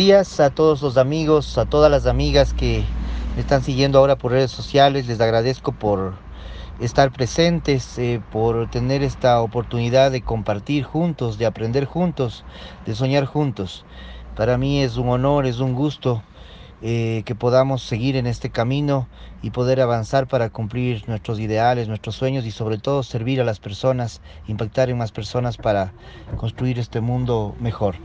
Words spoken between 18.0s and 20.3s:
en este camino y poder avanzar